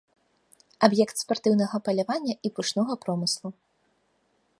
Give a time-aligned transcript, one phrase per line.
[0.85, 3.49] Аб'ект спартыўнага палявання і пушнога промыслу.